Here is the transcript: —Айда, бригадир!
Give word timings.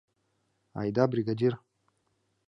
—Айда, 0.83 1.03
бригадир! 1.11 1.53